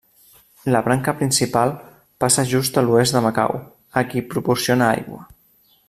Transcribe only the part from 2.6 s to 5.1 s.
a l'oest de Macau a qui proporciona